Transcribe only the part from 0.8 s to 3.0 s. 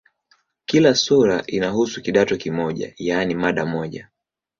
sura inahusu "kidato" kimoja,